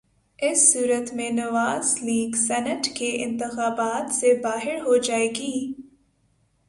[0.39, 5.73] اس صورت میں Nawaz League Senate کے انتخابات سے باہر ہو جائے گی۔